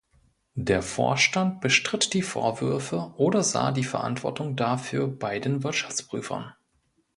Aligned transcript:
Der 0.57 0.81
Vorstand 0.81 1.61
bestritt 1.61 2.15
die 2.15 2.23
Vorwürfe 2.23 3.13
oder 3.17 3.43
sah 3.43 3.71
die 3.71 3.83
Verantwortung 3.83 4.55
dafür 4.55 5.07
bei 5.07 5.37
den 5.37 5.63
Wirtschaftsprüfern. 5.63 6.55